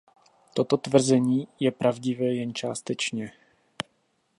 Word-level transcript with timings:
Toto 0.53 0.77
tvrzení 0.77 1.47
je 1.59 1.71
pravdivé 1.71 2.25
jen 2.33 2.53
částečně. 2.55 3.31